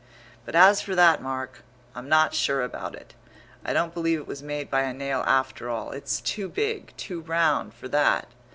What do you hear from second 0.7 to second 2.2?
for that mark, I'm